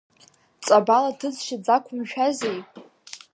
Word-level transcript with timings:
Ҵабал 0.65 1.05
аҭыҵшьа 1.09 1.57
дзақәымшәазеи? 1.63 2.59